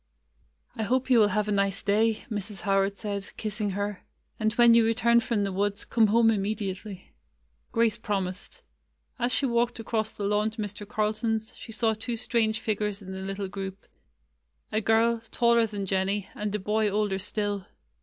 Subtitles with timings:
[0.75, 2.61] 'T hope you will have a nice day," Mrs.
[2.61, 4.01] Howard said, kissing her.
[4.39, 7.13] "And when you return from the woods, come home immediately."
[7.71, 8.63] Grace promised.
[9.19, 10.87] As she walked across the lawn to Mr.
[10.87, 13.85] Carlton's, she saw two strange figures in the little group—
[14.71, 17.67] a girl, taller than Jennie, and a boy older still.